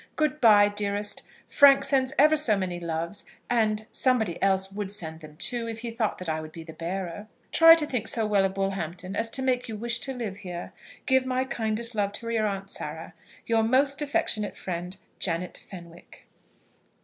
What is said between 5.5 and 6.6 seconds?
if he thought that I would